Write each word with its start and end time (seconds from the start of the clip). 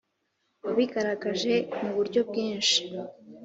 wabigaragaje 0.63 1.53
muburyo 1.81 2.21
bwinshi 2.29 2.79